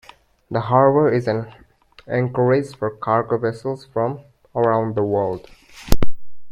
The 0.49 0.61
harbour 0.61 1.11
is 1.13 1.27
an 1.27 1.53
anchorage 2.07 2.75
for 2.75 2.89
cargo 2.89 3.37
vessels 3.37 3.85
from 3.85 4.21
around 4.55 4.95
the 4.95 5.03
world. 5.03 5.47